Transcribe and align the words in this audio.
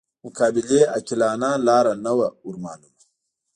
مقابلې 0.25 0.81
عاقلانه 0.93 1.49
لاره 1.67 1.93
نه 2.05 2.11
وه 2.17 2.27
ورمعلومه. 2.47 3.01